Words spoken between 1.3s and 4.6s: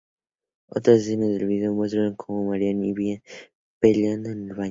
vídeo muestran a Mariah y a Bianca peleando en el baño.